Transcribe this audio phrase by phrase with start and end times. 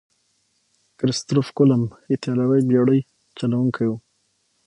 [0.99, 2.99] کرستف کولمب ایتالوي بیړۍ
[3.37, 3.97] چلوونکی وو.